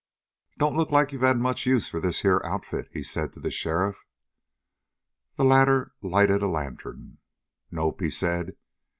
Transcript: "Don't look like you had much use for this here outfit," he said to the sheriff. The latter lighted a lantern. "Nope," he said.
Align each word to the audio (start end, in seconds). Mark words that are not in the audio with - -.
"Don't 0.57 0.75
look 0.75 0.89
like 0.89 1.11
you 1.11 1.19
had 1.19 1.37
much 1.37 1.67
use 1.67 1.87
for 1.87 1.99
this 1.99 2.21
here 2.21 2.41
outfit," 2.43 2.89
he 2.91 3.03
said 3.03 3.33
to 3.33 3.39
the 3.39 3.51
sheriff. 3.51 4.03
The 5.35 5.45
latter 5.45 5.93
lighted 6.01 6.41
a 6.41 6.47
lantern. 6.47 7.19
"Nope," 7.69 8.01
he 8.01 8.09
said. 8.09 8.55